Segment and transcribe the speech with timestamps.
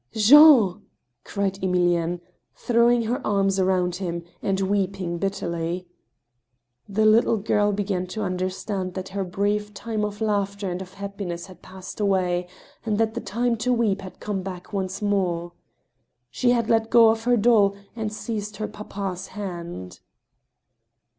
[0.15, 0.81] "Jean!"
[1.23, 2.19] cried Emilienne,
[2.55, 5.85] throwing her arms round him, and weeping bitterly.
[6.89, 11.45] The little girl began to understand that her brief time of laughter and of happiness
[11.45, 12.47] had passed away,
[12.83, 15.51] and that the time to weep had come back once more.
[16.31, 19.99] She had let go of her doll and seized her papa's hand.